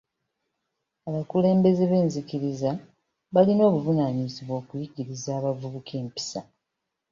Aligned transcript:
Abakulembeze 1.07 1.83
b'enzikiriza 1.91 2.71
balina 3.33 3.63
obuvunaanyizibwa 3.69 4.53
okuyigiriza 4.61 5.29
abavubuka 5.39 5.93
empisa. 6.01 6.39